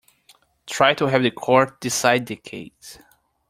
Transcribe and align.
Try 0.65 0.95
to 0.95 1.05
have 1.05 1.21
the 1.21 1.29
court 1.29 1.79
decide 1.79 2.25
the 2.25 2.37
case. 2.37 2.97